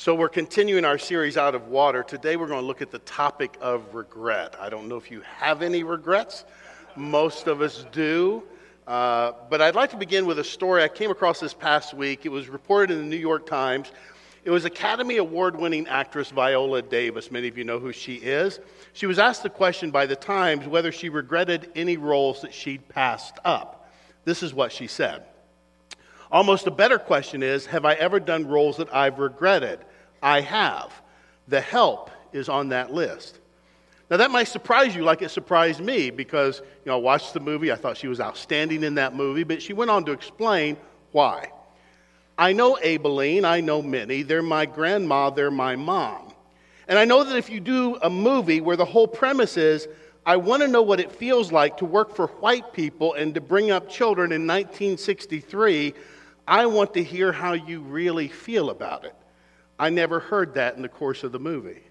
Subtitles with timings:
[0.00, 2.02] So, we're continuing our series out of water.
[2.02, 4.56] Today, we're going to look at the topic of regret.
[4.58, 6.46] I don't know if you have any regrets,
[6.96, 8.42] most of us do.
[8.86, 12.24] Uh, but I'd like to begin with a story I came across this past week.
[12.24, 13.92] It was reported in the New York Times.
[14.42, 17.30] It was Academy Award winning actress Viola Davis.
[17.30, 18.58] Many of you know who she is.
[18.94, 22.88] She was asked the question by the Times whether she regretted any roles that she'd
[22.88, 23.92] passed up.
[24.24, 25.24] This is what she said.
[26.32, 29.80] Almost a better question is Have I ever done roles that I've regretted?
[30.22, 30.92] I have.
[31.48, 33.38] The help is on that list.
[34.10, 37.40] Now, that might surprise you like it surprised me because, you know, I watched the
[37.40, 37.70] movie.
[37.70, 40.76] I thought she was outstanding in that movie, but she went on to explain
[41.12, 41.52] why.
[42.36, 43.44] I know Aibileen.
[43.44, 44.22] I know Minnie.
[44.22, 45.30] They're my grandma.
[45.30, 46.32] They're my mom.
[46.88, 49.86] And I know that if you do a movie where the whole premise is,
[50.26, 53.40] I want to know what it feels like to work for white people and to
[53.40, 55.94] bring up children in 1963,
[56.48, 59.14] I want to hear how you really feel about it.
[59.80, 61.82] I never heard that in the course of the movie.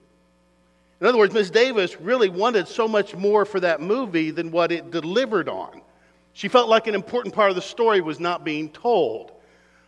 [1.01, 1.49] In other words, Ms.
[1.49, 5.81] Davis really wanted so much more for that movie than what it delivered on.
[6.33, 9.31] She felt like an important part of the story was not being told.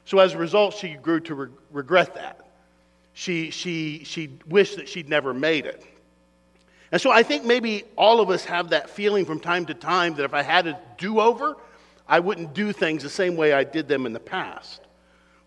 [0.05, 2.47] So as a result, she grew to re- regret that.
[3.13, 5.85] She, she, she wished that she'd never made it.
[6.91, 10.15] And so I think maybe all of us have that feeling from time to time
[10.15, 11.55] that if I had a do over,
[12.07, 14.80] I wouldn't do things the same way I did them in the past.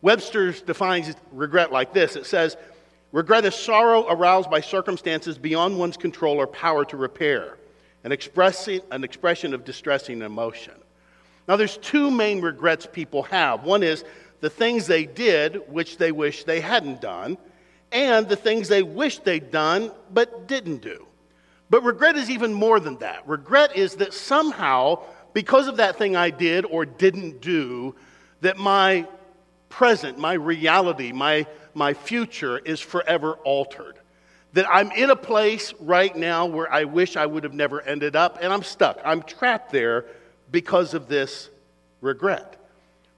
[0.04, 2.58] Webster defines regret like this it says,
[3.10, 7.56] Regret is sorrow aroused by circumstances beyond one's control or power to repair,
[8.02, 10.74] an, expressing, an expression of distressing emotion.
[11.48, 13.64] Now, there's two main regrets people have.
[13.64, 14.04] One is
[14.40, 17.38] the things they did, which they wish they hadn't done,
[17.90, 21.06] and the things they wish they'd done, but didn't do.
[21.70, 23.26] But regret is even more than that.
[23.26, 27.94] Regret is that somehow, because of that thing I did or didn't do,
[28.42, 29.06] that my
[29.68, 33.98] present, my reality, my, my future is forever altered.
[34.52, 38.14] That I'm in a place right now where I wish I would have never ended
[38.14, 39.00] up, and I'm stuck.
[39.04, 40.06] I'm trapped there
[40.50, 41.50] because of this
[42.00, 42.56] regret.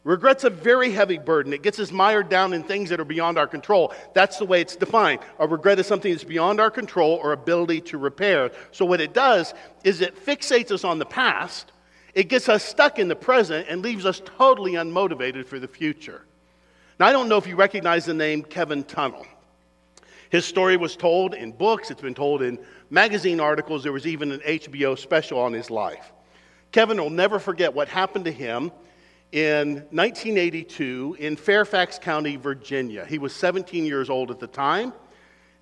[0.06, 1.52] Regret's a very heavy burden.
[1.52, 3.92] It gets us mired down in things that are beyond our control.
[4.14, 5.18] That's the way it's defined.
[5.40, 8.52] A regret is something that's beyond our control or ability to repair.
[8.70, 9.52] So, what it does
[9.82, 11.72] is it fixates us on the past,
[12.14, 16.25] it gets us stuck in the present, and leaves us totally unmotivated for the future.
[16.98, 19.26] Now, I don't know if you recognize the name Kevin Tunell.
[20.30, 22.58] His story was told in books, it's been told in
[22.88, 23.82] magazine articles.
[23.82, 26.12] There was even an HBO special on his life.
[26.72, 28.72] Kevin will never forget what happened to him
[29.30, 33.04] in 1982 in Fairfax County, Virginia.
[33.04, 34.92] He was 17 years old at the time,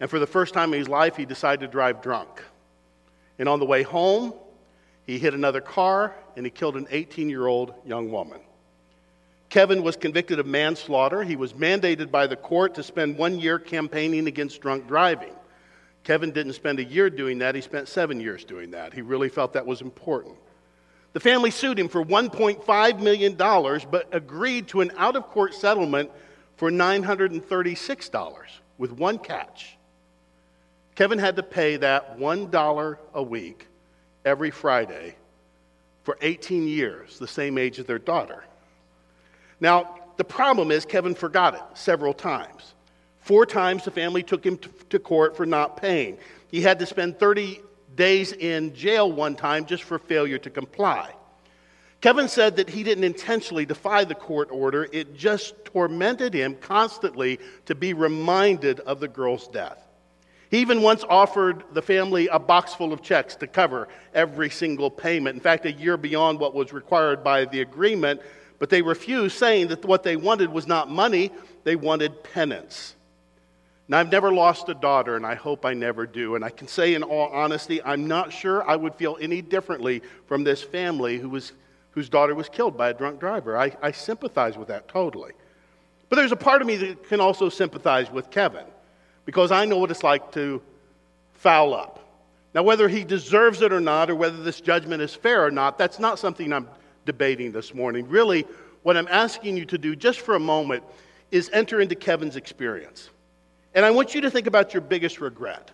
[0.00, 2.42] and for the first time in his life, he decided to drive drunk.
[3.38, 4.34] And on the way home,
[5.04, 8.40] he hit another car and he killed an 18 year old young woman.
[9.54, 11.22] Kevin was convicted of manslaughter.
[11.22, 15.32] He was mandated by the court to spend one year campaigning against drunk driving.
[16.02, 18.92] Kevin didn't spend a year doing that, he spent seven years doing that.
[18.92, 20.34] He really felt that was important.
[21.12, 26.10] The family sued him for $1.5 million, but agreed to an out of court settlement
[26.56, 28.42] for $936
[28.76, 29.76] with one catch.
[30.96, 33.68] Kevin had to pay that $1 a week
[34.24, 35.14] every Friday
[36.02, 38.42] for 18 years, the same age as their daughter.
[39.64, 42.74] Now, the problem is Kevin forgot it several times.
[43.20, 44.58] Four times the family took him
[44.90, 46.18] to court for not paying.
[46.48, 47.62] He had to spend 30
[47.96, 51.14] days in jail one time just for failure to comply.
[52.02, 57.40] Kevin said that he didn't intentionally defy the court order, it just tormented him constantly
[57.64, 59.78] to be reminded of the girl's death.
[60.50, 64.90] He even once offered the family a box full of checks to cover every single
[64.90, 65.36] payment.
[65.36, 68.20] In fact, a year beyond what was required by the agreement,
[68.58, 71.30] but they refused, saying that what they wanted was not money,
[71.64, 72.94] they wanted penance.
[73.86, 76.36] Now, I've never lost a daughter, and I hope I never do.
[76.36, 80.02] And I can say, in all honesty, I'm not sure I would feel any differently
[80.26, 81.52] from this family who was,
[81.90, 83.58] whose daughter was killed by a drunk driver.
[83.58, 85.32] I, I sympathize with that totally.
[86.08, 88.64] But there's a part of me that can also sympathize with Kevin
[89.26, 90.62] because I know what it's like to
[91.34, 92.00] foul up.
[92.54, 95.76] Now, whether he deserves it or not, or whether this judgment is fair or not,
[95.76, 96.68] that's not something I'm
[97.04, 98.08] debating this morning.
[98.08, 98.46] Really,
[98.82, 100.84] what I'm asking you to do just for a moment
[101.30, 103.10] is enter into Kevin's experience.
[103.74, 105.70] And I want you to think about your biggest regret.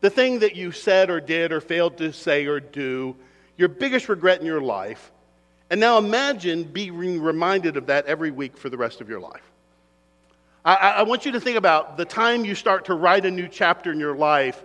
[0.00, 3.16] The thing that you said or did or failed to say or do,
[3.56, 5.10] your biggest regret in your life.
[5.70, 9.42] And now imagine being reminded of that every week for the rest of your life.
[10.64, 13.48] I, I, want you to think about the time you start to write a new
[13.48, 14.62] chapter in your life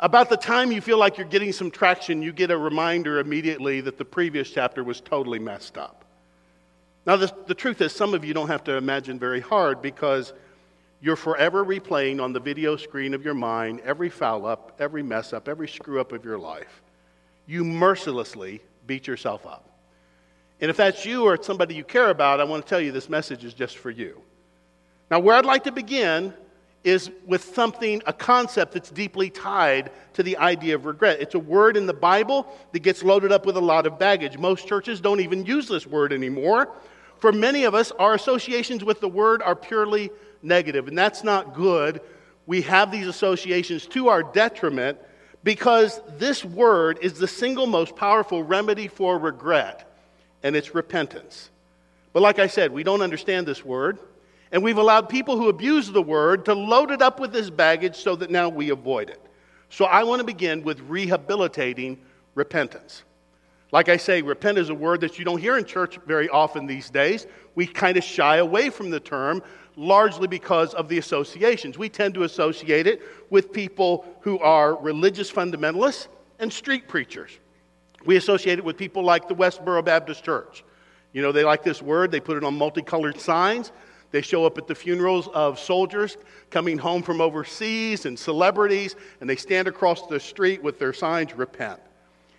[0.00, 3.80] about the time you feel like you're getting some traction, you get a reminder immediately
[3.82, 6.04] that the previous chapter was totally messed up.
[7.06, 10.32] Now, the, the truth is, some of you don't have to imagine very hard because
[11.02, 15.32] you're forever replaying on the video screen of your mind every foul up, every mess
[15.32, 16.82] up, every screw up of your life.
[17.46, 19.66] You mercilessly beat yourself up.
[20.60, 22.92] And if that's you or it's somebody you care about, I want to tell you
[22.92, 24.20] this message is just for you.
[25.10, 26.34] Now, where I'd like to begin
[26.82, 31.20] is with something, a concept that's deeply tied to the idea of regret.
[31.20, 34.38] It's a word in the Bible that gets loaded up with a lot of baggage.
[34.38, 36.70] Most churches don't even use this word anymore.
[37.18, 40.10] For many of us, our associations with the word are purely
[40.42, 42.00] negative, and that's not good.
[42.46, 44.98] We have these associations to our detriment
[45.44, 49.86] because this word is the single most powerful remedy for regret,
[50.42, 51.50] and it's repentance.
[52.14, 53.98] But like I said, we don't understand this word.
[54.52, 57.96] And we've allowed people who abuse the word to load it up with this baggage
[57.96, 59.24] so that now we avoid it.
[59.68, 61.98] So I want to begin with rehabilitating
[62.34, 63.04] repentance.
[63.72, 66.66] Like I say, repent is a word that you don't hear in church very often
[66.66, 67.26] these days.
[67.54, 69.42] We kind of shy away from the term,
[69.76, 71.78] largely because of the associations.
[71.78, 76.08] We tend to associate it with people who are religious fundamentalists
[76.40, 77.30] and street preachers.
[78.04, 80.64] We associate it with people like the Westboro Baptist Church.
[81.12, 83.70] You know, they like this word, they put it on multicolored signs.
[84.10, 86.16] They show up at the funerals of soldiers
[86.50, 91.34] coming home from overseas and celebrities, and they stand across the street with their signs,
[91.34, 91.80] repent.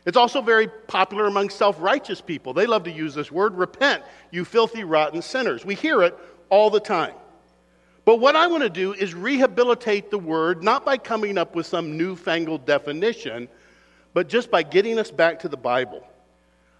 [0.06, 2.54] It's also very popular among self righteous people.
[2.54, 5.64] They love to use this word, repent, you filthy, rotten sinners.
[5.64, 6.18] We hear it
[6.50, 7.14] all the time.
[8.04, 11.68] But what I want to do is rehabilitate the word, not by coming up with
[11.68, 13.48] some newfangled definition,
[14.14, 16.06] but just by getting us back to the Bible.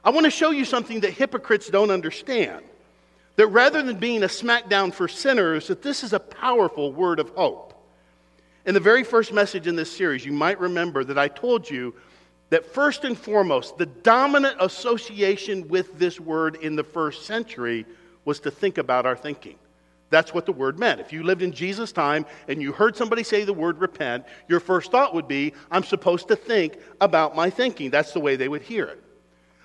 [0.04, 2.66] I want to show you something that hypocrites don't understand.
[3.42, 7.32] That rather than being a smackdown for sinners, that this is a powerful word of
[7.32, 7.74] hope.
[8.68, 11.96] In the very first message in this series, you might remember that I told you
[12.52, 17.88] that first and foremost, the dominant association with this word in the first century
[18.26, 19.56] was to think about our thinking.
[20.12, 21.02] That's what the word meant.
[21.02, 24.60] If you lived in Jesus' time and you heard somebody say the word repent, your
[24.60, 27.90] first thought would be, I'm supposed to think about my thinking.
[27.90, 29.04] That's the way they would hear it.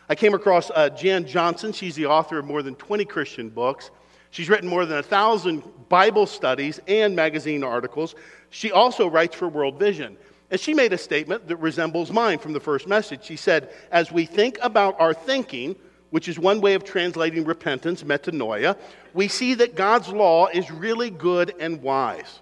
[0.08, 1.72] I came across uh, Jan Johnson.
[1.72, 3.90] She's the author of more than 20 Christian books.
[4.30, 8.14] She's written more than a thousand Bible studies and magazine articles.
[8.50, 10.16] She also writes for World Vision.
[10.50, 13.24] And she made a statement that resembles mine from the first message.
[13.24, 15.74] She said, As we think about our thinking,
[16.10, 18.76] which is one way of translating repentance, metanoia,
[19.12, 22.40] we see that God's law is really good and wise.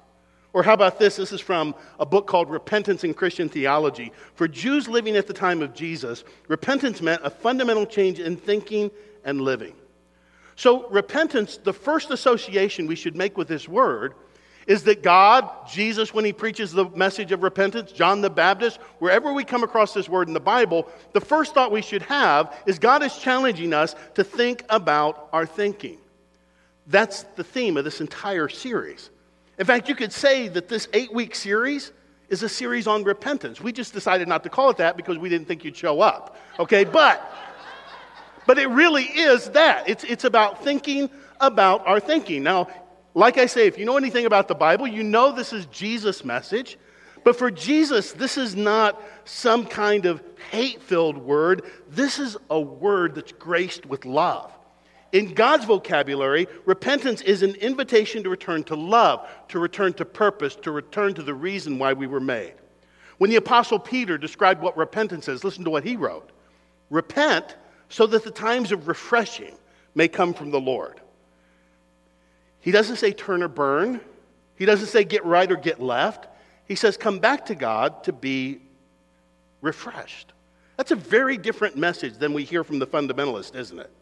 [0.55, 1.17] Or how about this?
[1.17, 4.13] This is from a book called Repentance in Christian Theology.
[4.37, 8.93] For Jews living at the time of Jesus, repentance meant a fundamental change in thinking
[9.25, 9.75] and living.
[10.55, 14.15] So, repentance, the first association we should make with this word
[14.69, 19.33] is that God, Jesus, when he preaches the message of repentance, John the Baptist, wherever
[19.33, 22.79] we come across this word in the Bible, the first thought we should have is
[22.79, 25.99] God is challenging us to think about our thinking.
[26.87, 29.11] That's the theme of this entire series.
[29.59, 31.93] In fact, you could say that this eight week series
[32.29, 33.61] is a series on repentance.
[33.61, 36.37] We just decided not to call it that because we didn't think you'd show up.
[36.59, 37.33] Okay, but
[38.47, 39.89] but it really is that.
[39.89, 41.11] It's it's about thinking
[41.41, 42.43] about our thinking.
[42.43, 42.69] Now,
[43.15, 46.25] like I say, if you know anything about the Bible, you know this is Jesus'
[46.25, 46.79] message.
[47.23, 51.63] But for Jesus, this is not some kind of hate filled word.
[51.89, 54.53] This is a word that's graced with love.
[55.15, 60.57] In God's vocabulary, repentance is an invitation to return to love, to return to purpose,
[60.57, 62.55] to return to the reason why we were made.
[63.19, 66.31] When the Apostle Peter described what repentance is, listen to what he wrote
[66.91, 67.57] Repent
[67.89, 69.55] so that the times of refreshing
[69.95, 71.01] may come from the Lord.
[72.59, 74.01] He doesn't say turn or burn,
[74.57, 76.27] he doesn't say get right or get left.
[76.67, 78.59] He says come back to God to be
[79.61, 80.33] refreshed.
[80.77, 83.93] That's a very different message than we hear from the fundamentalist, isn't it?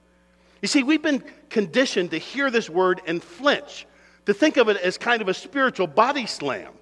[0.63, 3.87] You see, we've been conditioned to hear this word and flinch,
[4.27, 6.73] to think of it as kind of a spiritual body slam.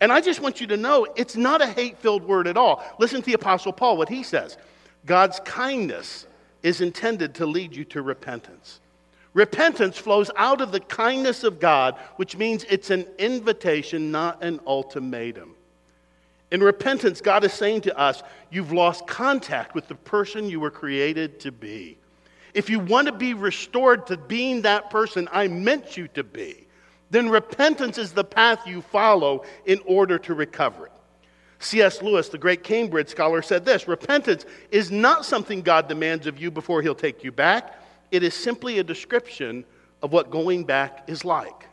[0.00, 2.84] And I just want you to know it's not a hate filled word at all.
[2.98, 4.56] Listen to the Apostle Paul, what he says
[5.04, 6.26] God's kindness
[6.62, 8.80] is intended to lead you to repentance.
[9.34, 14.60] Repentance flows out of the kindness of God, which means it's an invitation, not an
[14.64, 15.56] ultimatum.
[16.52, 20.70] In repentance, God is saying to us, You've lost contact with the person you were
[20.70, 21.98] created to be.
[22.54, 26.66] If you want to be restored to being that person I meant you to be,
[27.10, 30.92] then repentance is the path you follow in order to recover it.
[31.58, 32.02] C.S.
[32.02, 36.50] Lewis, the great Cambridge scholar, said this Repentance is not something God demands of you
[36.50, 37.80] before he'll take you back.
[38.10, 39.64] It is simply a description
[40.02, 41.66] of what going back is like.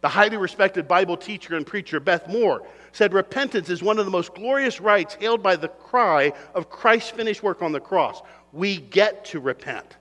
[0.00, 4.10] The highly respected Bible teacher and preacher Beth Moore said repentance is one of the
[4.10, 8.22] most glorious rights hailed by the cry of Christ's finished work on the cross.
[8.52, 9.96] We get to repent.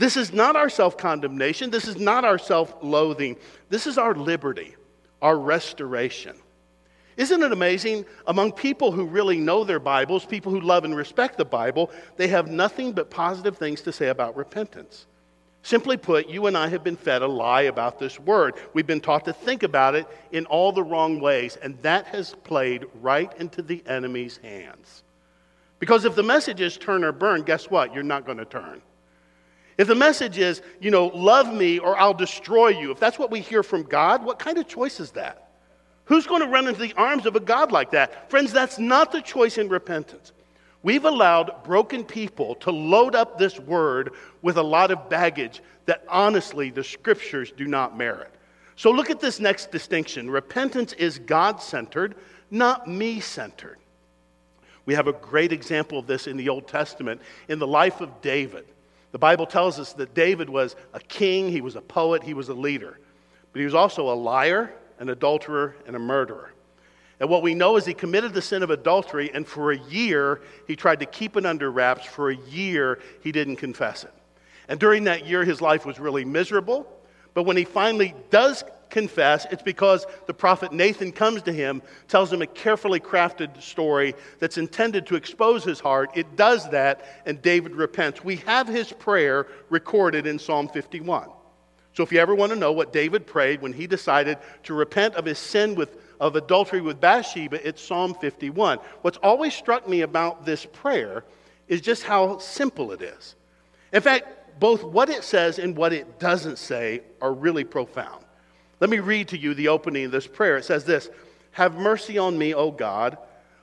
[0.00, 1.70] This is not our self condemnation.
[1.70, 3.36] This is not our self loathing.
[3.68, 4.74] This is our liberty.
[5.20, 6.34] our restoration.
[7.18, 8.06] Isn't it amazing?
[8.26, 12.28] Among people who really know their Bibles, people who love and respect the Bible, they
[12.28, 15.04] have nothing but positive things to say about repentance.
[15.62, 18.54] Simply put, you and I have been fed a lie about this word.
[18.72, 22.34] We've been taught to think about it in all the wrong ways, and that has
[22.44, 25.02] played right into the enemy's hands.
[25.78, 27.92] Because if the message is turn or burn, guess what?
[27.92, 28.80] You're not going to turn.
[29.80, 33.30] If the message is, you know, love me or I'll destroy you, if that's what
[33.30, 35.52] we hear from God, what kind of choice is that?
[36.04, 38.28] Who's going to run into the arms of a God like that?
[38.28, 40.32] Friends, that's not the choice in repentance.
[40.82, 46.04] We've allowed broken people to load up this word with a lot of baggage that
[46.10, 48.34] honestly the scriptures do not merit.
[48.76, 52.16] So look at this next distinction repentance is God centered,
[52.50, 53.78] not me centered.
[54.84, 58.20] We have a great example of this in the Old Testament in the life of
[58.20, 58.66] David.
[59.12, 62.48] The Bible tells us that David was a king, he was a poet, he was
[62.48, 62.98] a leader,
[63.52, 66.52] but he was also a liar, an adulterer, and a murderer.
[67.18, 70.40] And what we know is he committed the sin of adultery, and for a year,
[70.66, 72.06] he tried to keep it under wraps.
[72.06, 74.12] For a year, he didn't confess it.
[74.68, 76.86] And during that year, his life was really miserable.
[77.34, 82.32] But when he finally does confess, it's because the prophet Nathan comes to him, tells
[82.32, 86.10] him a carefully crafted story that's intended to expose his heart.
[86.14, 88.24] It does that, and David repents.
[88.24, 91.28] We have his prayer recorded in Psalm 51.
[91.92, 95.16] So if you ever want to know what David prayed when he decided to repent
[95.16, 98.78] of his sin with of adultery with Bathsheba, it's Psalm 51.
[99.00, 101.24] What's always struck me about this prayer
[101.66, 103.34] is just how simple it is.
[103.92, 108.22] In fact, both what it says and what it doesn't say are really profound.
[108.80, 110.56] Let me read to you the opening of this prayer.
[110.56, 111.10] It says this
[111.52, 113.18] Have mercy on me, O God,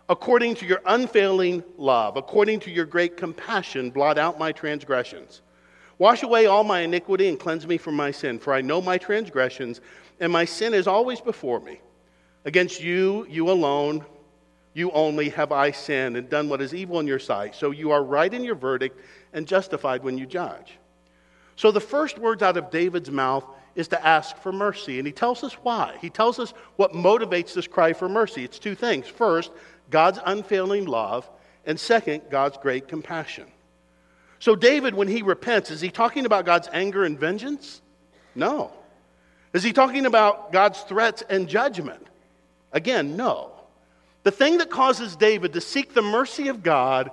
[0.08, 5.42] according to your unfailing love, according to your great compassion, blot out my transgressions.
[5.98, 9.00] Wash away all my iniquity and cleanse me from my sin, for I know my
[9.00, 9.82] transgressions,
[10.20, 11.82] and my sin is always before me.
[12.46, 14.06] Against you, you alone,
[14.76, 17.56] you only have I sinned and done what is evil in your sight.
[17.56, 19.02] So you are right in your verdict
[19.34, 20.78] and justified when you judge.
[21.56, 23.44] So the first words out of David's mouth
[23.78, 24.98] is to ask for mercy.
[24.98, 25.96] And he tells us why.
[26.02, 28.44] He tells us what motivates this cry for mercy.
[28.44, 29.08] It's two things.
[29.08, 29.52] First,
[29.92, 31.30] God's unfailing love,
[31.64, 33.46] and second, God's great compassion.
[34.40, 37.82] So, David, when he repents, is he talking about God's anger and vengeance?
[38.34, 38.72] No.
[39.54, 42.06] Is he talking about God's threats and judgment?
[42.72, 43.52] Again, no.
[44.24, 47.12] The thing that causes David to seek the mercy of God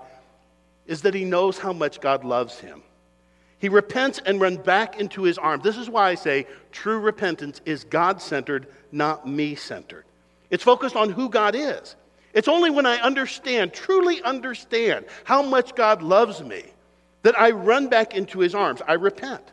[0.87, 2.83] is that he knows how much God loves him.
[3.64, 5.64] He repents and runs back into his arms.
[5.64, 10.04] This is why I say true repentance is God centered, not me centered.
[10.50, 11.97] It's focused on who God is.
[12.35, 16.64] It's only when I understand, truly understand how much God loves me,
[17.23, 18.83] that I run back into his arms.
[18.87, 19.52] I repent.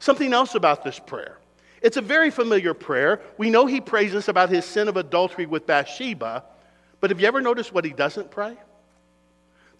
[0.00, 1.38] Something else about this prayer
[1.80, 3.20] it's a very familiar prayer.
[3.38, 6.42] We know he prays us about his sin of adultery with Bathsheba,
[6.98, 8.56] but have you ever noticed what he doesn't pray?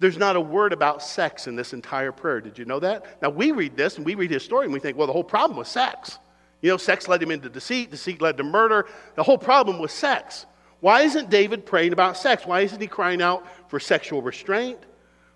[0.01, 2.41] There's not a word about sex in this entire prayer.
[2.41, 3.23] Did you know that?
[3.23, 5.25] Now, we read this and we read his story and we think, well, the whole
[5.25, 6.19] problem was sex.
[6.63, 8.87] You know, sex led him into deceit, deceit led to murder.
[9.17, 10.47] The whole problem was sex.
[10.81, 12.45] Why isn't David praying about sex?
[12.47, 14.79] Why isn't he crying out for sexual restraint?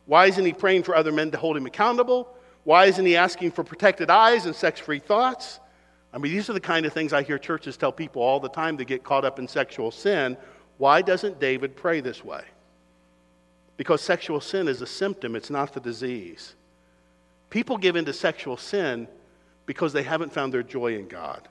[0.06, 2.34] Why isn't he praying for other men to hold him accountable?
[2.64, 5.60] Why isn't he asking for protected eyes and sex free thoughts?
[6.12, 8.48] I mean, these are the kind of things I hear churches tell people all the
[8.48, 10.36] time to get caught up in sexual sin.
[10.78, 12.42] Why doesn't David pray this way?
[13.78, 16.54] Because sexual sin is a symptom, it's not the disease.
[17.48, 19.08] People give into sexual sin
[19.64, 21.48] because they haven't found their joy in God.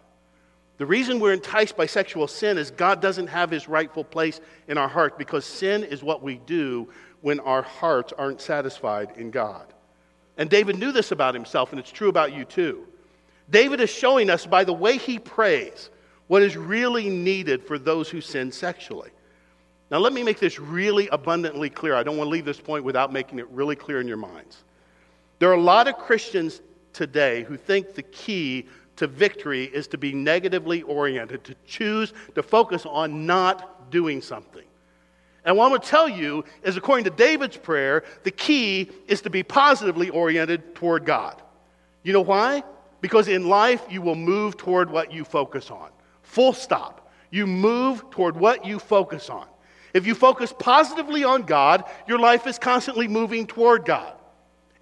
[0.78, 4.78] The reason we're enticed by sexual sin is God doesn't have his rightful place in
[4.78, 6.90] our heart because sin is what we do
[7.22, 9.74] when our hearts aren't satisfied in God.
[10.38, 12.86] And David knew this about himself, and it's true about you too.
[13.50, 15.90] David is showing us by the way he prays
[16.28, 19.10] what is really needed for those who sin sexually.
[19.90, 21.96] Now, let me make this really abundantly clear.
[21.96, 24.64] I don't want to leave this point without making it really clear in your minds.
[25.40, 28.68] There are a lot of Christians today who think the key
[28.98, 34.64] to victory is to be negatively oriented, to choose to focus on not doing something.
[35.46, 39.22] And what I'm going to tell you is, according to David's prayer, the key is
[39.22, 41.42] to be positively oriented toward God.
[42.04, 42.64] You know why?
[43.00, 45.90] Because in life, you will move toward what you focus on.
[46.24, 47.10] Full stop.
[47.30, 49.48] You move toward what you focus on.
[49.98, 54.14] If you focus positively on God, your life is constantly moving toward God.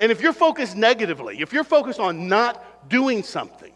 [0.02, 3.72] And if you're focused negatively, if you're focused on not doing something,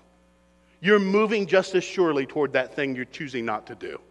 [0.81, 4.01] you're moving just as surely toward that thing you're choosing not to do.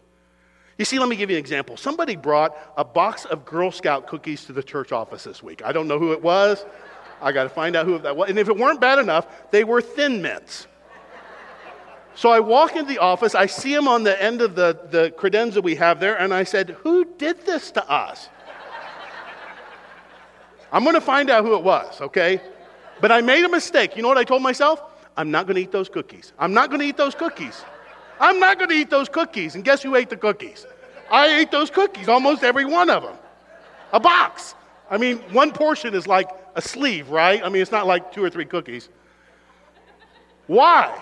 [0.79, 1.77] You see, let me give you an example.
[1.77, 5.61] Somebody brought a box of Girl Scout cookies to the church office this week.
[5.63, 6.65] I don't know who it was.
[7.21, 8.29] I got to find out who that was.
[8.29, 10.65] And if it weren't bad enough, they were thin mints.
[12.15, 15.13] So I walk into the office, I see him on the end of the, the
[15.17, 18.29] credenza we have there, and I said, Who did this to us?
[20.71, 22.41] I'm to find out who it was, okay?
[23.01, 23.95] But I made a mistake.
[23.95, 24.81] You know what I told myself?
[25.17, 26.33] I'm not to eat those cookies.
[26.37, 27.63] I'm not to eat those cookies.
[28.19, 29.55] I'm not to eat those cookies.
[29.55, 30.65] And guess who ate the cookies?
[31.09, 33.15] I ate those cookies, almost every one of them.
[33.93, 34.55] A box.
[34.89, 37.43] I mean, one portion is like a sleeve, right?
[37.43, 38.89] I mean, it's not like two or three cookies.
[40.47, 41.01] Why?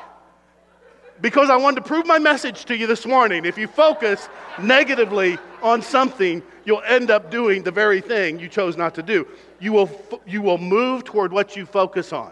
[1.19, 3.45] Because I wanted to prove my message to you this morning.
[3.45, 4.29] If you focus
[4.61, 9.27] negatively on something, you'll end up doing the very thing you chose not to do.
[9.59, 12.31] You will, you will move toward what you focus on,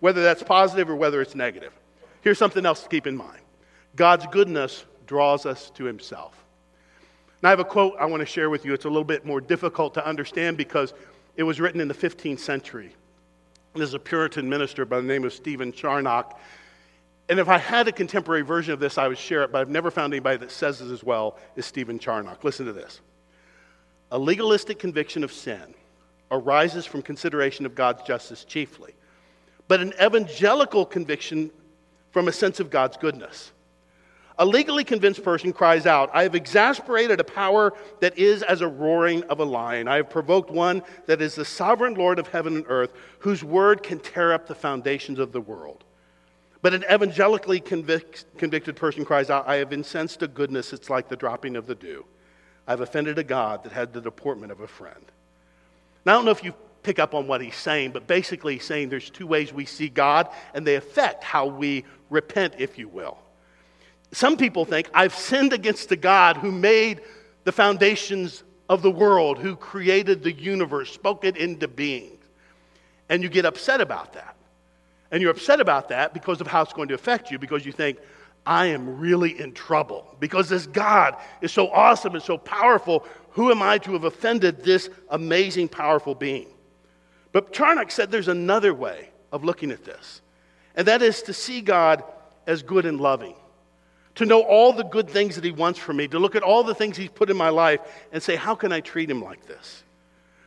[0.00, 1.72] whether that's positive or whether it's negative.
[2.20, 3.40] Here's something else to keep in mind
[3.96, 6.44] God's goodness draws us to Himself.
[7.42, 8.74] Now, I have a quote I want to share with you.
[8.74, 10.92] It's a little bit more difficult to understand because
[11.36, 12.92] it was written in the 15th century.
[13.74, 16.38] There's a Puritan minister by the name of Stephen Charnock.
[17.28, 19.68] And if I had a contemporary version of this, I would share it, but I've
[19.68, 22.42] never found anybody that says it as well as Stephen Charnock.
[22.42, 23.00] Listen to this.
[24.10, 25.74] A legalistic conviction of sin
[26.30, 28.94] arises from consideration of God's justice chiefly,
[29.66, 31.50] but an evangelical conviction
[32.10, 33.52] from a sense of God's goodness.
[34.38, 38.68] A legally convinced person cries out, I have exasperated a power that is as a
[38.68, 39.88] roaring of a lion.
[39.88, 43.82] I have provoked one that is the sovereign Lord of heaven and earth, whose word
[43.82, 45.84] can tear up the foundations of the world.
[46.60, 51.08] But an evangelically convict, convicted person cries out, I have incensed a goodness, it's like
[51.08, 52.04] the dropping of the dew.
[52.66, 55.04] I've offended a God that had the deportment of a friend.
[56.04, 58.64] Now, I don't know if you pick up on what he's saying, but basically, he's
[58.64, 62.88] saying there's two ways we see God, and they affect how we repent, if you
[62.88, 63.18] will.
[64.12, 67.02] Some people think, I've sinned against the God who made
[67.44, 72.18] the foundations of the world, who created the universe, spoke it into being.
[73.08, 74.34] And you get upset about that.
[75.10, 77.72] And you're upset about that because of how it's going to affect you, because you
[77.72, 77.98] think,
[78.46, 80.16] I am really in trouble.
[80.20, 84.64] Because this God is so awesome and so powerful, who am I to have offended
[84.64, 86.48] this amazing, powerful being?
[87.32, 90.22] But Charnock said there's another way of looking at this,
[90.74, 92.02] and that is to see God
[92.46, 93.36] as good and loving
[94.18, 96.64] to know all the good things that He wants from me, to look at all
[96.64, 97.78] the things He's put in my life
[98.10, 99.84] and say, How can I treat Him like this?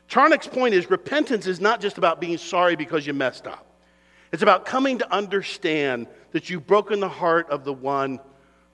[0.10, 3.66] Charnock's point is repentance is not just about being sorry because you messed up,
[4.32, 8.20] it's about coming to understand that you've broken the heart of the one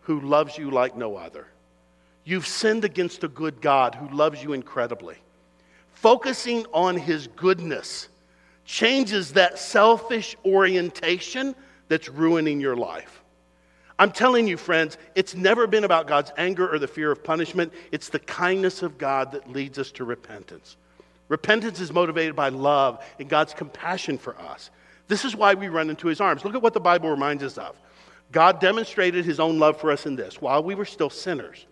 [0.01, 1.47] who loves you like no other.
[2.23, 5.15] You've sinned against a good God who loves you incredibly.
[5.93, 8.09] Focusing on His goodness
[8.65, 11.55] changes that selfish orientation
[11.87, 13.23] that's ruining your life.
[13.99, 17.73] I'm telling you, friends, it's never been about God's anger or the fear of punishment.
[17.91, 20.77] It's the kindness of God that leads us to repentance.
[21.29, 24.69] Repentance is motivated by love and God's compassion for us.
[25.07, 26.43] This is why we run into his arms.
[26.43, 27.75] Look at what the Bible reminds us of.
[28.31, 30.41] God demonstrated his own love for us in this.
[30.41, 31.65] While we were still sinners,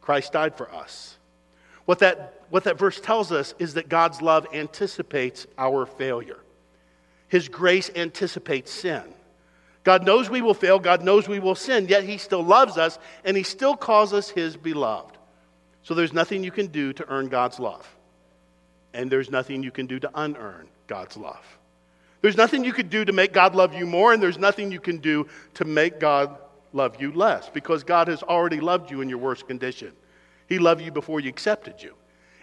[0.00, 1.16] Christ died for us.
[1.86, 6.38] What that, what that verse tells us is that God's love anticipates our failure,
[7.28, 9.02] his grace anticipates sin.
[9.84, 10.78] God knows we will fail.
[10.78, 14.28] God knows we will sin, yet He still loves us and He still calls us
[14.28, 15.16] His beloved.
[15.82, 17.88] So there's nothing you can do to earn God's love.
[18.94, 21.44] And there's nothing you can do to unearn God's love.
[22.22, 24.80] There's nothing you could do to make God love you more, and there's nothing you
[24.80, 26.38] can do to make God
[26.72, 29.92] love you less because God has already loved you in your worst condition.
[30.48, 31.94] He loved you before He accepted you.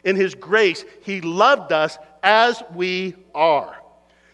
[0.03, 3.81] In His grace, He loved us as we are.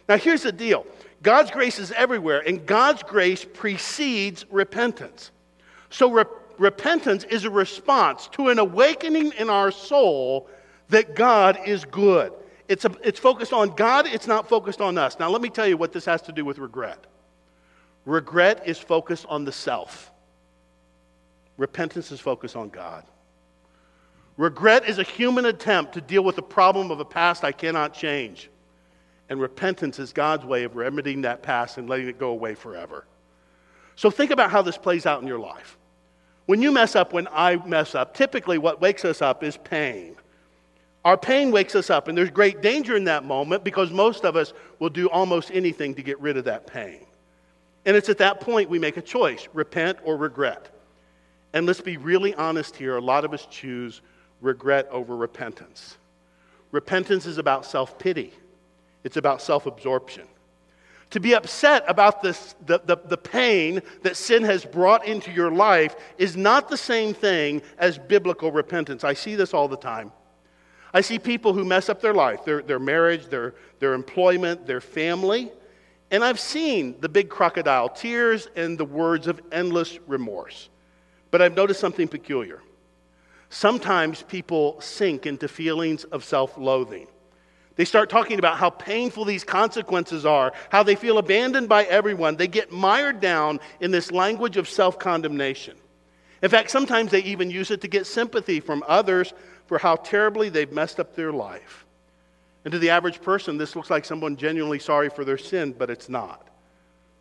[0.09, 0.85] Now, here's the deal
[1.21, 5.31] God's grace is everywhere, and God's grace precedes repentance.
[5.91, 6.25] So, re-
[6.57, 10.49] repentance is a response to an awakening in our soul
[10.89, 12.33] that God is good.
[12.67, 15.19] It's, a, it's focused on God, it's not focused on us.
[15.19, 17.05] Now, let me tell you what this has to do with regret.
[18.05, 20.11] Regret is focused on the self,
[21.57, 23.05] repentance is focused on God.
[24.37, 27.93] Regret is a human attempt to deal with the problem of a past I cannot
[27.93, 28.49] change.
[29.29, 33.05] And repentance is God's way of remedying that past and letting it go away forever.
[33.95, 35.77] So think about how this plays out in your life.
[36.47, 40.15] When you mess up, when I mess up, typically what wakes us up is pain.
[41.05, 44.35] Our pain wakes us up, and there's great danger in that moment because most of
[44.35, 47.05] us will do almost anything to get rid of that pain.
[47.85, 50.69] And it's at that point we make a choice repent or regret.
[51.53, 54.01] And let's be really honest here a lot of us choose
[54.41, 55.97] regret over repentance.
[56.71, 58.33] Repentance is about self pity
[59.05, 60.27] it's about self absorption.
[61.11, 65.51] To be upset about this, the, the, the pain that sin has brought into your
[65.51, 69.03] life is not the same thing as biblical repentance.
[69.03, 70.11] I see this all the time.
[70.95, 74.79] I see people who mess up their life, their, their marriage, their, their employment, their
[74.79, 75.51] family,
[76.09, 80.69] And I've seen the big crocodile tears and the words of endless remorse.
[81.31, 82.61] But I've noticed something peculiar.
[83.49, 87.07] Sometimes people sink into feelings of self loathing.
[87.75, 92.37] They start talking about how painful these consequences are, how they feel abandoned by everyone.
[92.37, 95.75] They get mired down in this language of self condemnation.
[96.41, 99.33] In fact, sometimes they even use it to get sympathy from others
[99.67, 101.85] for how terribly they've messed up their life.
[102.63, 105.89] And to the average person, this looks like someone genuinely sorry for their sin, but
[105.89, 106.47] it's not.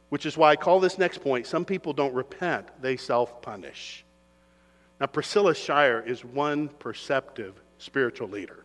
[0.08, 4.04] Which is why I call this next point some people don't repent, they self punish.
[5.00, 8.64] Now, Priscilla Shirer is one perceptive spiritual leader.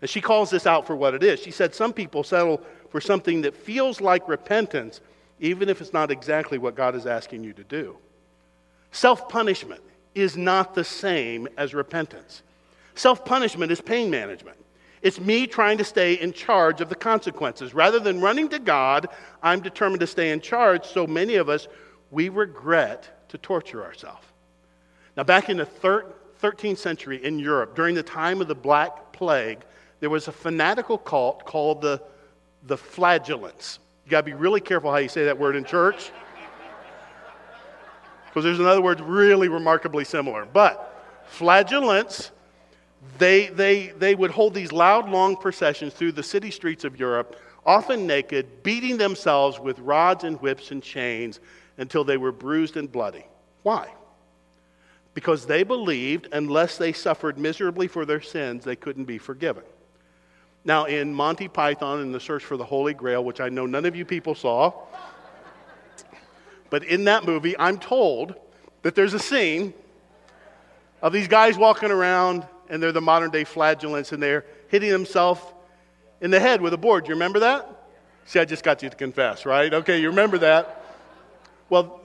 [0.00, 1.40] And she calls this out for what it is.
[1.40, 5.00] She said some people settle for something that feels like repentance,
[5.40, 7.96] even if it's not exactly what God is asking you to do.
[8.90, 9.82] Self punishment
[10.14, 12.42] is not the same as repentance.
[12.94, 14.58] Self punishment is pain management.
[15.02, 17.74] It's me trying to stay in charge of the consequences.
[17.74, 19.08] Rather than running to God,
[19.42, 20.86] I'm determined to stay in charge.
[20.86, 21.66] So many of us,
[22.12, 24.24] we regret to torture ourselves.
[25.16, 29.60] Now, back in the 13th century in Europe, during the time of the Black Plague,
[30.00, 32.00] there was a fanatical cult called the,
[32.66, 33.80] the flagellants.
[34.04, 36.12] You got to be really careful how you say that word in church.
[38.26, 40.46] Because there's another word really remarkably similar.
[40.46, 42.30] But flagellants
[43.18, 47.36] they, they, they would hold these loud, long processions through the city streets of Europe,
[47.64, 51.40] often naked, beating themselves with rods and whips and chains
[51.78, 53.26] until they were bruised and bloody.
[53.62, 53.88] Why?
[55.14, 59.62] Because they believed unless they suffered miserably for their sins, they couldn't be forgiven.
[60.64, 63.84] Now, in Monty Python and the Search for the Holy Grail, which I know none
[63.84, 64.72] of you people saw,
[66.70, 68.34] but in that movie, I'm told
[68.82, 69.74] that there's a scene
[71.02, 75.42] of these guys walking around and they're the modern day flagellants, and they're hitting themselves
[76.22, 77.06] in the head with a board.
[77.06, 77.68] You remember that?
[78.24, 79.72] See, I just got you to confess, right?
[79.72, 80.82] Okay, you remember that.
[81.68, 82.00] Well,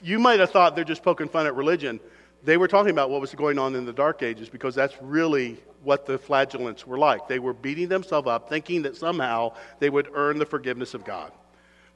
[0.00, 1.98] you might have thought they're just poking fun at religion.
[2.44, 5.60] They were talking about what was going on in the Dark Ages because that's really
[5.82, 7.26] what the flagellants were like.
[7.26, 11.32] They were beating themselves up, thinking that somehow they would earn the forgiveness of God.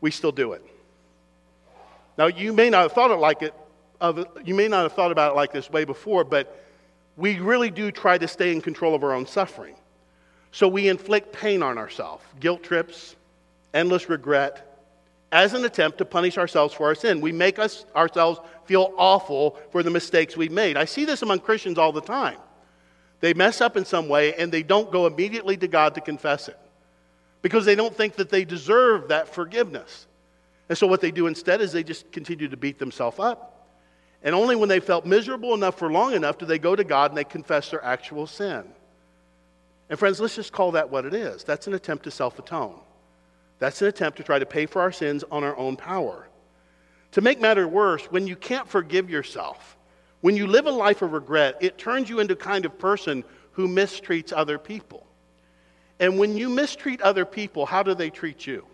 [0.00, 0.64] We still do it.
[2.16, 3.54] Now, you may not have thought it like it,
[4.00, 6.64] of, you may not have thought about it like this way before, but
[7.18, 9.74] we really do try to stay in control of our own suffering.
[10.52, 13.16] So we inflict pain on ourselves, guilt trips,
[13.74, 14.64] endless regret,
[15.32, 17.20] as an attempt to punish ourselves for our sin.
[17.20, 20.76] We make us ourselves feel awful for the mistakes we've made.
[20.76, 22.38] I see this among Christians all the time.
[23.20, 26.48] They mess up in some way and they don't go immediately to God to confess
[26.48, 26.58] it
[27.42, 30.06] because they don't think that they deserve that forgiveness.
[30.68, 33.57] And so what they do instead is they just continue to beat themselves up.
[34.22, 37.10] And only when they felt miserable enough for long enough do they go to God
[37.10, 38.64] and they confess their actual sin.
[39.88, 41.44] And friends, let's just call that what it is.
[41.44, 42.78] That's an attempt to self atone.
[43.58, 46.28] That's an attempt to try to pay for our sins on our own power.
[47.12, 49.76] To make matter worse, when you can't forgive yourself,
[50.20, 53.66] when you live a life of regret, it turns you into kind of person who
[53.66, 55.06] mistreats other people.
[56.00, 58.66] And when you mistreat other people, how do they treat you?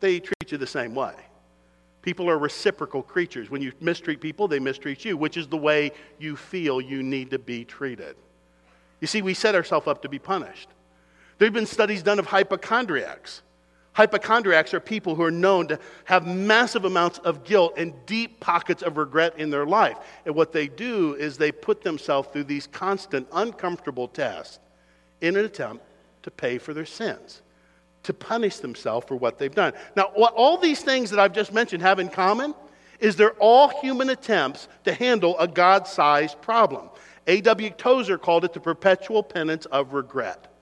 [0.00, 1.14] They treat you the same way.
[2.06, 3.50] People are reciprocal creatures.
[3.50, 5.90] When you mistreat people, they mistreat you, which is the way
[6.20, 8.14] you feel you need to be treated.
[9.00, 10.68] You see, we set ourselves up to be punished.
[11.38, 13.42] There have been studies done of hypochondriacs.
[13.92, 18.84] Hypochondriacs are people who are known to have massive amounts of guilt and deep pockets
[18.84, 19.96] of regret in their life.
[20.26, 24.60] And what they do is they put themselves through these constant, uncomfortable tests
[25.20, 25.84] in an attempt
[26.22, 27.42] to pay for their sins
[28.06, 29.72] to punish themselves for what they've done.
[29.94, 32.54] Now, what all these things that I've just mentioned have in common
[33.00, 36.88] is they're all human attempts to handle a God sized problem.
[37.26, 37.70] A.W.
[37.70, 40.52] Tozer called it the perpetual penance of regret.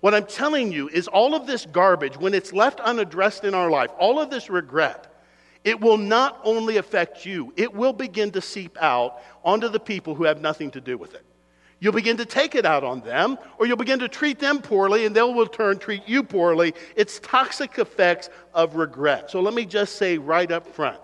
[0.00, 3.70] What I'm telling you is all of this garbage, when it's left unaddressed in our
[3.70, 5.12] life, all of this regret,
[5.64, 10.14] it will not only affect you, it will begin to seep out onto the people
[10.14, 11.25] who have nothing to do with it.
[11.78, 15.04] You'll begin to take it out on them, or you'll begin to treat them poorly,
[15.04, 16.74] and they'll in turn treat you poorly.
[16.96, 19.30] It's toxic effects of regret.
[19.30, 20.98] So let me just say right up front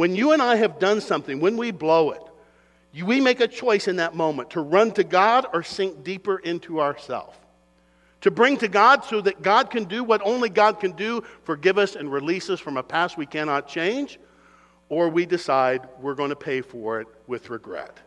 [0.00, 2.22] when you and I have done something, when we blow it,
[3.04, 6.80] we make a choice in that moment to run to God or sink deeper into
[6.80, 7.36] ourselves.
[8.22, 11.78] To bring to God so that God can do what only God can do forgive
[11.78, 14.18] us and release us from a past we cannot change,
[14.88, 17.98] or we decide we're going to pay for it with regret.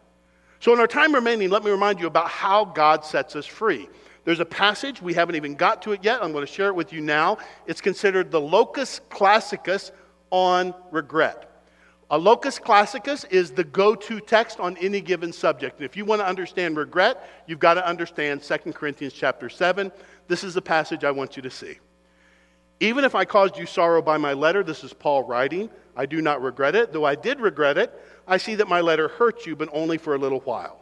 [0.64, 3.90] So, in our time remaining, let me remind you about how God sets us free.
[4.24, 6.24] There's a passage, we haven't even got to it yet.
[6.24, 7.38] I'm going to share it with you now.
[7.68, 9.92] It's considered the locus classicus
[10.30, 11.66] on regret.
[12.12, 15.80] A locus classicus is the go to text on any given subject.
[15.80, 19.92] And if you want to understand regret, you've got to understand 2 Corinthians chapter 7.
[20.30, 21.80] This is the passage I want you to see.
[22.84, 26.22] Even if I caused you sorrow by my letter, this is Paul writing, I do
[26.22, 26.92] not regret it.
[26.92, 30.16] Though I did regret it, I see that my letter hurt you, but only for
[30.16, 30.82] a little while.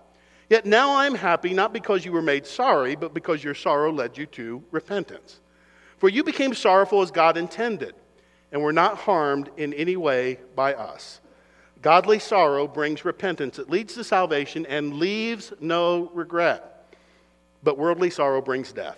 [0.50, 3.92] Yet now I am happy, not because you were made sorry, but because your sorrow
[3.92, 5.42] led you to repentance.
[6.00, 7.94] For you became sorrowful as God intended,
[8.52, 11.22] and were not harmed in any way by us.
[11.84, 16.96] Godly sorrow brings repentance, it leads to salvation and leaves no regret.
[17.62, 18.98] But worldly sorrow brings death.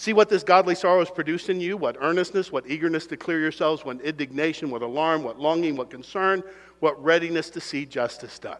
[0.00, 3.38] See what this godly sorrow has produced in you what earnestness, what eagerness to clear
[3.38, 6.42] yourselves, what indignation, what alarm, what longing, what concern,
[6.78, 8.56] what readiness to see justice done.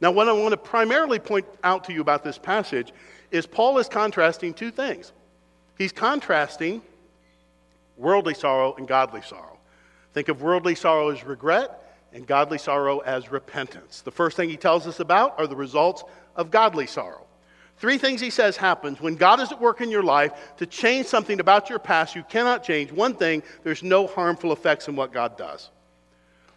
[0.00, 2.92] Now, what I want to primarily point out to you about this passage
[3.30, 5.12] is Paul is contrasting two things.
[5.78, 6.82] He's contrasting
[7.96, 9.56] worldly sorrow and godly sorrow.
[10.14, 14.00] Think of worldly sorrow as regret and godly sorrow as repentance.
[14.00, 16.02] The first thing he tells us about are the results
[16.34, 17.23] of godly sorrow.
[17.78, 21.06] Three things he says happens when God is at work in your life to change
[21.06, 22.92] something about your past you cannot change.
[22.92, 25.70] One thing, there's no harmful effects in what God does.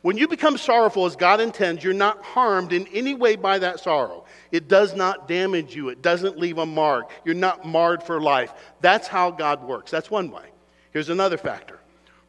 [0.04, 3.80] When you become sorrowful as God intends, you're not harmed in any way by that
[3.80, 4.26] sorrow.
[4.52, 7.12] It does not damage you, it doesn't leave a mark.
[7.26, 8.54] You're not marred for life.
[8.80, 9.92] That's how God works.
[9.92, 10.46] That's one way.
[10.92, 11.80] Here's another factor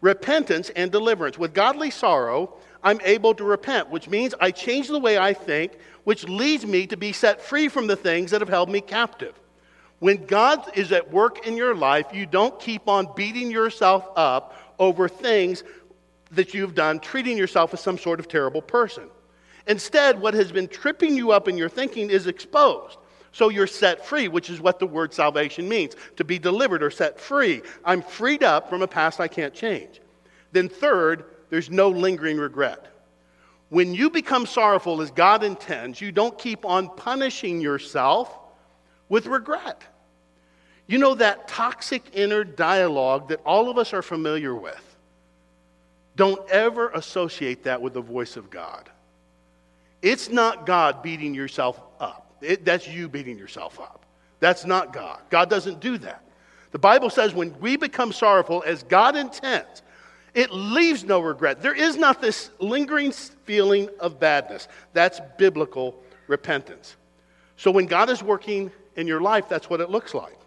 [0.00, 1.38] repentance and deliverance.
[1.38, 5.78] With godly sorrow, I'm able to repent, which means I change the way I think,
[6.04, 9.38] which leads me to be set free from the things that have held me captive.
[9.98, 14.54] When God is at work in your life, you don't keep on beating yourself up
[14.78, 15.64] over things
[16.30, 19.08] that you've done, treating yourself as some sort of terrible person.
[19.66, 22.98] Instead, what has been tripping you up in your thinking is exposed.
[23.32, 26.90] So you're set free, which is what the word salvation means to be delivered or
[26.90, 27.62] set free.
[27.84, 30.00] I'm freed up from a past I can't change.
[30.52, 32.86] Then, third, there's no lingering regret.
[33.70, 38.36] When you become sorrowful as God intends, you don't keep on punishing yourself
[39.08, 39.82] with regret.
[40.86, 44.82] You know that toxic inner dialogue that all of us are familiar with.
[46.16, 48.88] Don't ever associate that with the voice of God.
[50.00, 52.36] It's not God beating yourself up.
[52.40, 54.04] It, that's you beating yourself up.
[54.40, 55.20] That's not God.
[55.28, 56.22] God doesn't do that.
[56.70, 59.82] The Bible says when we become sorrowful as God intends,
[60.38, 61.60] it leaves no regret.
[61.62, 64.68] There is not this lingering feeling of badness.
[64.92, 66.94] That's biblical repentance.
[67.56, 70.38] So when God is working in your life, that's what it looks like.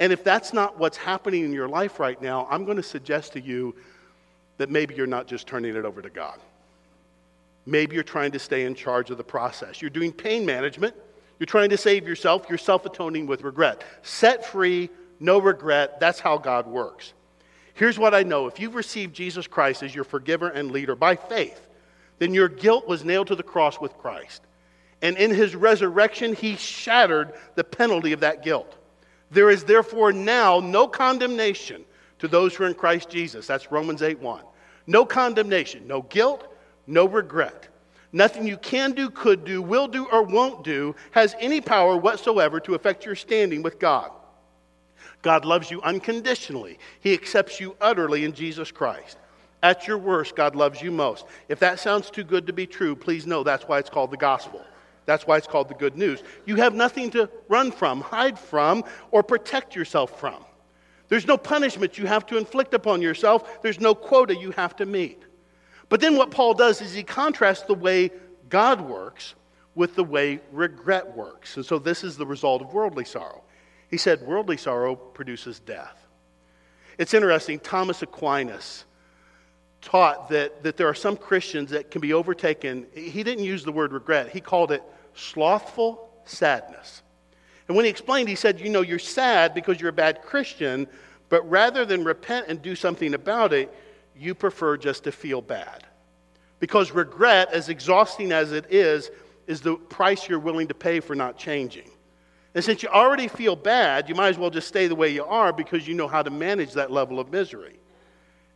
[0.00, 3.34] And if that's not what's happening in your life right now, I'm going to suggest
[3.34, 3.74] to you
[4.56, 6.38] that maybe you're not just turning it over to God.
[7.66, 9.82] Maybe you're trying to stay in charge of the process.
[9.82, 10.94] You're doing pain management.
[11.38, 12.46] You're trying to save yourself.
[12.48, 13.84] You're self atoning with regret.
[14.00, 14.88] Set free,
[15.20, 16.00] no regret.
[16.00, 17.12] That's how God works.
[17.74, 21.16] Here's what I know if you've received Jesus Christ as your forgiver and leader by
[21.16, 21.66] faith,
[22.18, 24.42] then your guilt was nailed to the cross with Christ.
[25.02, 28.78] And in his resurrection, he shattered the penalty of that guilt.
[29.30, 31.84] There is therefore now no condemnation
[32.20, 33.46] to those who are in Christ Jesus.
[33.46, 34.42] That's Romans 8 1.
[34.86, 36.46] No condemnation, no guilt,
[36.86, 37.68] no regret.
[38.12, 42.60] Nothing you can do, could do, will do, or won't do has any power whatsoever
[42.60, 44.12] to affect your standing with God.
[45.24, 46.78] God loves you unconditionally.
[47.00, 49.16] He accepts you utterly in Jesus Christ.
[49.62, 51.24] At your worst, God loves you most.
[51.48, 54.18] If that sounds too good to be true, please know that's why it's called the
[54.18, 54.62] gospel.
[55.06, 56.22] That's why it's called the good news.
[56.44, 60.44] You have nothing to run from, hide from, or protect yourself from.
[61.08, 64.84] There's no punishment you have to inflict upon yourself, there's no quota you have to
[64.84, 65.22] meet.
[65.88, 68.10] But then what Paul does is he contrasts the way
[68.50, 69.34] God works
[69.74, 71.56] with the way regret works.
[71.56, 73.43] And so this is the result of worldly sorrow.
[73.90, 76.06] He said, worldly sorrow produces death.
[76.98, 78.84] It's interesting, Thomas Aquinas
[79.80, 82.86] taught that, that there are some Christians that can be overtaken.
[82.94, 84.82] He didn't use the word regret, he called it
[85.14, 87.02] slothful sadness.
[87.68, 90.86] And when he explained, he said, You know, you're sad because you're a bad Christian,
[91.28, 93.72] but rather than repent and do something about it,
[94.16, 95.84] you prefer just to feel bad.
[96.60, 99.10] Because regret, as exhausting as it is,
[99.46, 101.90] is the price you're willing to pay for not changing.
[102.54, 105.24] And since you already feel bad, you might as well just stay the way you
[105.24, 107.78] are because you know how to manage that level of misery.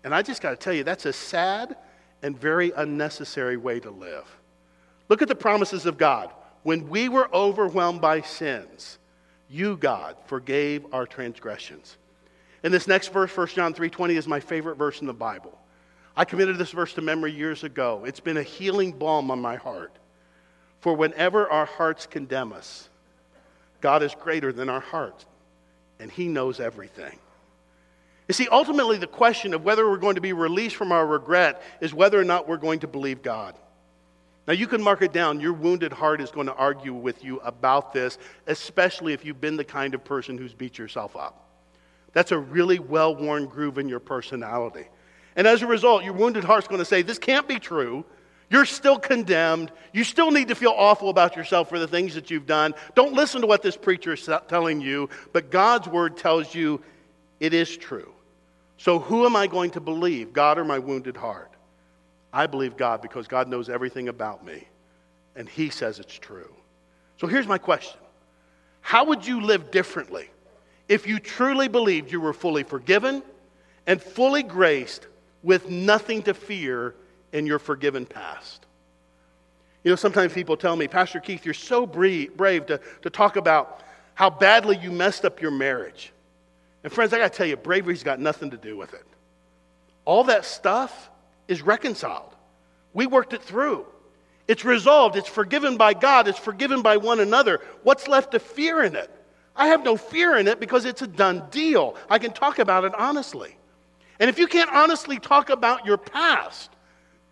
[0.05, 1.77] And I just got to tell you, that's a sad
[2.23, 4.25] and very unnecessary way to live.
[5.09, 6.31] Look at the promises of God.
[6.63, 8.99] When we were overwhelmed by sins,
[9.49, 11.97] you, God, forgave our transgressions.
[12.63, 15.59] And this next verse, 1 John 3:20, is my favorite verse in the Bible.
[16.17, 18.03] I committed this verse to memory years ago.
[18.05, 19.97] It's been a healing balm on my heart.
[20.81, 22.88] For whenever our hearts condemn us,
[23.81, 25.27] God is greater than our hearts,
[25.99, 27.19] and He knows everything.
[28.29, 31.63] You see, ultimately, the question of whether we're going to be released from our regret
[31.81, 33.55] is whether or not we're going to believe God.
[34.47, 35.41] Now, you can mark it down.
[35.41, 39.57] Your wounded heart is going to argue with you about this, especially if you've been
[39.57, 41.49] the kind of person who's beat yourself up.
[42.13, 44.87] That's a really well worn groove in your personality.
[45.37, 48.05] And as a result, your wounded heart's going to say, This can't be true.
[48.51, 49.71] You're still condemned.
[49.93, 52.75] You still need to feel awful about yourself for the things that you've done.
[52.95, 56.83] Don't listen to what this preacher is telling you, but God's word tells you
[57.41, 58.13] it is true.
[58.79, 61.51] So, who am I going to believe, God or my wounded heart?
[62.33, 64.69] I believe God because God knows everything about me,
[65.35, 66.53] and He says it's true.
[67.19, 67.99] So, here's my question
[68.81, 70.31] How would you live differently
[70.89, 73.23] if you truly believed you were fully forgiven
[73.87, 75.07] and fully graced
[75.43, 76.95] with nothing to fear
[77.33, 78.67] in your forgiven past?
[79.85, 83.83] You know, sometimes people tell me, Pastor Keith, you're so brave to, to talk about
[84.15, 86.13] how badly you messed up your marriage.
[86.83, 89.07] And friends, I got to tell you, bravery's got nothing to do with it.
[90.05, 91.11] All that stuff
[91.47, 92.35] is reconciled.
[92.95, 93.87] We worked it through.
[94.49, 95.17] It's resolved.
[95.17, 96.27] It's forgiven by God.
[96.27, 97.61] It's forgiven by one another.
[97.83, 99.11] What's left to fear in it?
[99.55, 101.97] I have no fear in it because it's a done deal.
[102.09, 103.57] I can talk about it honestly.
[104.19, 106.71] And if you can't honestly talk about your past,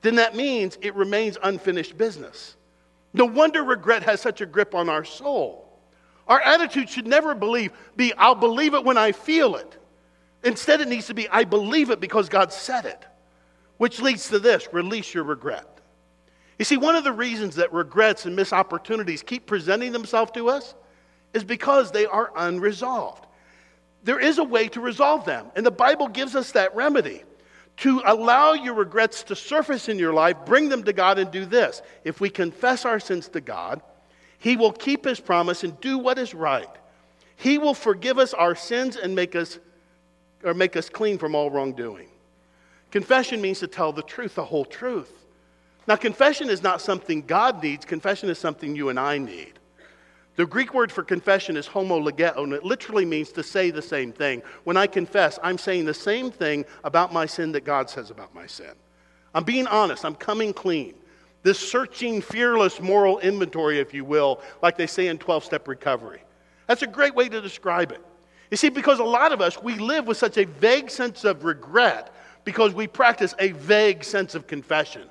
[0.07, 2.57] then that means it remains unfinished business.
[3.12, 5.66] No wonder regret has such a grip on our soul.
[6.29, 9.79] Our attitude should never believe, be, I'll believe it when I feel it.
[10.45, 13.05] Instead, it needs to be, I believe it because God said it.
[13.79, 15.66] Which leads to this release your regret.
[16.59, 20.49] You see, one of the reasons that regrets and missed opportunities keep presenting themselves to
[20.49, 20.75] us
[21.35, 23.27] is because they are unresolved.
[24.05, 27.25] There is a way to resolve them, and the Bible gives us that remedy.
[27.79, 31.45] To allow your regrets to surface in your life, bring them to God and do
[31.45, 31.83] this.
[32.05, 33.83] If we confess our sins to God,
[34.39, 36.69] he will keep his promise and do what is right.
[37.37, 39.59] He will forgive us our sins and make us
[40.43, 42.09] or make us clean from all wrongdoing.
[42.91, 45.12] Confession means to tell the truth, the whole truth.
[45.87, 49.53] Now, confession is not something God needs, confession is something you and I need.
[50.37, 54.12] The Greek word for confession is homologeo, and it literally means to say the same
[54.12, 54.42] thing.
[54.64, 58.35] When I confess, I'm saying the same thing about my sin that God says about
[58.35, 58.72] my sin.
[59.35, 60.94] I'm being honest, I'm coming clean.
[61.42, 66.22] This searching, fearless moral inventory, if you will, like they say in 12 step recovery.
[66.66, 68.03] That's a great way to describe it.
[68.51, 71.44] You see, because a lot of us, we live with such a vague sense of
[71.44, 75.09] regret because we practice a vague sense of confession.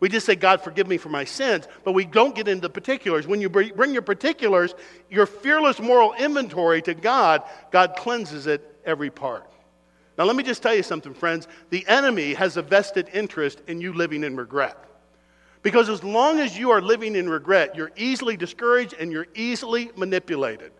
[0.00, 2.70] We just say, God, forgive me for my sins, but we don't get into the
[2.70, 3.26] particulars.
[3.26, 4.74] When you bring your particulars,
[5.08, 9.50] your fearless moral inventory to God, God cleanses it every part.
[10.18, 11.48] Now, let me just tell you something, friends.
[11.70, 14.78] The enemy has a vested interest in you living in regret.
[15.62, 19.90] Because as long as you are living in regret, you're easily discouraged and you're easily
[19.96, 20.72] manipulated.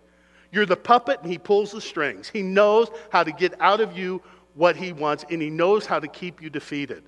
[0.52, 2.28] You're the puppet and he pulls the strings.
[2.28, 4.22] He knows how to get out of you
[4.54, 7.02] what he wants and he knows how to keep you defeated.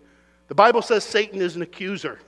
[0.48, 2.20] The Bible says Satan is an accuser.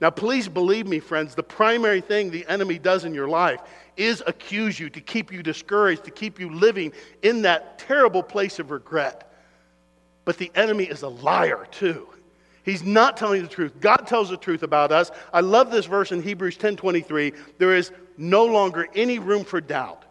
[0.00, 3.60] Now, please believe me, friends, the primary thing the enemy does in your life
[3.96, 8.58] is accuse you, to keep you discouraged, to keep you living in that terrible place
[8.58, 9.32] of regret.
[10.26, 12.08] But the enemy is a liar, too.
[12.62, 13.80] He's not telling the truth.
[13.80, 15.12] God tells the truth about us.
[15.32, 17.32] I love this verse in Hebrews 10:23.
[17.58, 20.04] There is no longer any room for doubt.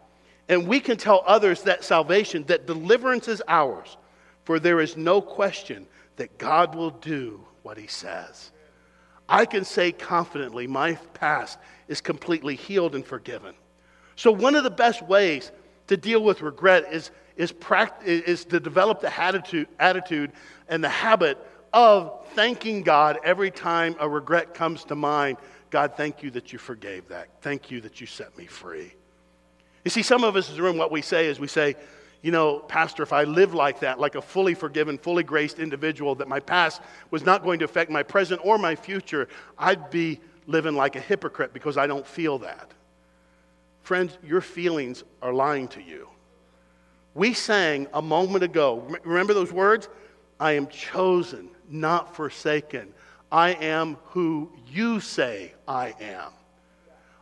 [0.48, 3.98] And we can tell others that salvation, that deliverance is ours,
[4.44, 8.50] for there is no question that God will do what he says.
[9.28, 13.54] I can say confidently, my past is completely healed and forgiven.
[14.14, 15.50] So, one of the best ways
[15.88, 20.32] to deal with regret is, is, pract- is to develop the attitude, attitude
[20.68, 21.38] and the habit
[21.72, 25.36] of thanking God every time a regret comes to mind.
[25.70, 27.28] God, thank you that you forgave that.
[27.42, 28.94] Thank you that you set me free.
[29.84, 31.76] You see, some of us in the room, what we say is we say,
[32.22, 36.14] you know, Pastor, if I live like that, like a fully forgiven, fully graced individual,
[36.16, 40.20] that my past was not going to affect my present or my future, I'd be
[40.46, 42.72] living like a hypocrite because I don't feel that.
[43.82, 46.08] Friends, your feelings are lying to you.
[47.14, 49.88] We sang a moment ago, remember those words?
[50.38, 52.92] I am chosen, not forsaken.
[53.30, 56.32] I am who you say I am.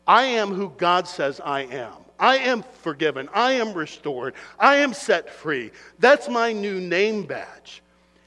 [0.07, 1.94] I am who God says I am.
[2.18, 3.29] I am forgiven.
[3.35, 4.35] I am restored.
[4.59, 5.72] I am set free.
[5.98, 7.83] That's my new name badge.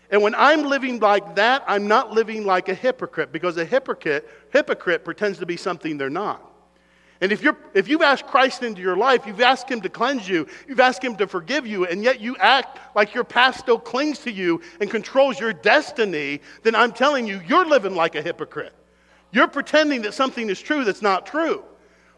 [0.09, 4.29] And when I'm living like that, I'm not living like a hypocrite because a hypocrite,
[4.51, 6.43] hypocrite pretends to be something they're not.
[7.19, 10.29] And if, you're, if you've asked Christ into your life, you've asked Him to cleanse
[10.29, 13.79] you, you've asked Him to forgive you, and yet you act like your past still
[13.79, 18.21] clings to you and controls your destiny, then I'm telling you, you're living like a
[18.21, 18.73] hypocrite.
[19.31, 21.63] You're pretending that something is true that's not true.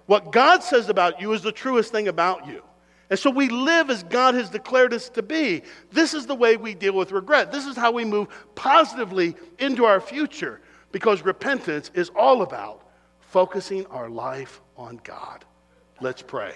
[0.10, 2.64] What God says about you is the truest thing about you.
[3.12, 5.62] And so we live as God has declared us to be.
[5.92, 7.52] This is the way we deal with regret.
[7.52, 12.90] This is how we move positively into our future because repentance is all about
[13.20, 15.46] focusing our life on God.
[16.02, 16.56] Let's pray.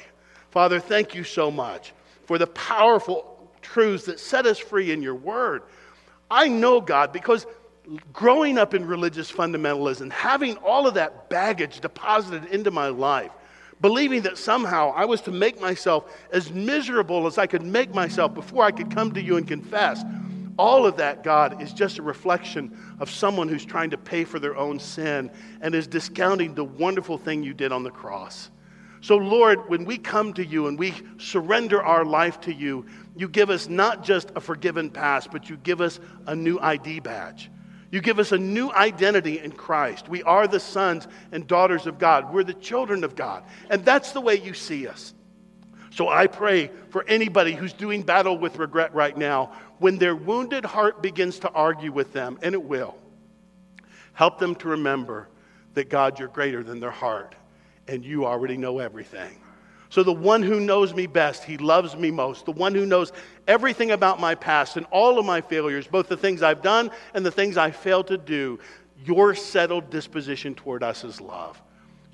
[0.49, 1.93] Father, thank you so much
[2.25, 5.61] for the powerful truths that set us free in your word.
[6.31, 7.45] I know, God, because
[8.13, 13.29] growing up in religious fundamentalism, having all of that baggage deposited into my life,
[13.81, 18.33] believing that somehow I was to make myself as miserable as I could make myself
[18.33, 20.03] before I could come to you and confess.
[20.57, 24.39] All of that, God, is just a reflection of someone who's trying to pay for
[24.39, 28.51] their own sin and is discounting the wonderful thing you did on the cross.
[29.01, 32.85] So, Lord, when we come to you and we surrender our life to you,
[33.17, 37.01] you give us not just a forgiven past, but you give us a new ID
[37.01, 37.49] badge.
[37.93, 40.09] You give us a new identity in Christ.
[40.09, 42.33] We are the sons and daughters of God.
[42.33, 43.43] We're the children of God.
[43.69, 45.13] And that's the way you see us.
[45.91, 50.65] So I pray for anybody who's doing battle with regret right now, when their wounded
[50.65, 52.97] heart begins to argue with them, and it will,
[54.13, 55.29] help them to remember
[55.75, 57.35] that God, you're greater than their heart,
[57.87, 59.37] and you already know everything.
[59.93, 62.45] So, the one who knows me best, he loves me most.
[62.45, 63.11] The one who knows
[63.47, 67.23] everything about my past and all of my failures, both the things I've done and
[67.23, 68.57] the things I failed to do,
[69.05, 71.61] your settled disposition toward us is love.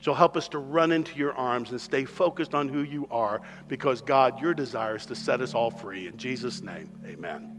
[0.01, 3.41] So, help us to run into your arms and stay focused on who you are
[3.69, 6.07] because, God, your desire is to set us all free.
[6.07, 7.47] In Jesus' name, amen.